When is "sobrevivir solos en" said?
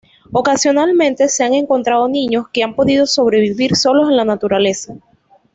3.05-4.17